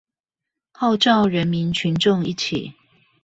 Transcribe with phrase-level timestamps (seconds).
[0.73, 2.73] 號召人民群眾一起